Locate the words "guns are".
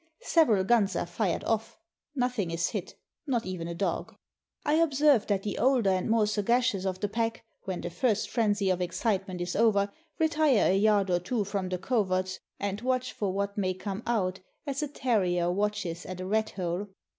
0.63-1.05